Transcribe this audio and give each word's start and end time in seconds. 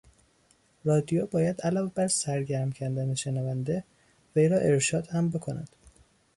رادیو 0.87 1.25
باید 1.25 1.61
علاوه 1.61 1.91
بر 1.95 2.07
سرگرم 2.07 2.71
کردن 2.71 3.15
شنونده 3.15 3.83
وی 4.35 4.47
را 4.47 4.57
ارشاد 4.57 5.07
هم 5.07 5.29
بکند. 5.29 5.69